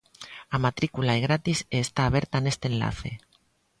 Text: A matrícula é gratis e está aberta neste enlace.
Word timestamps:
A 0.55 0.57
matrícula 0.65 1.11
é 1.19 1.19
gratis 1.27 1.59
e 1.75 1.77
está 1.85 2.01
aberta 2.05 2.37
neste 2.43 2.65
enlace. 2.71 3.11